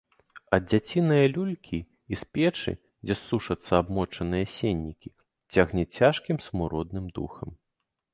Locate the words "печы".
2.37-2.73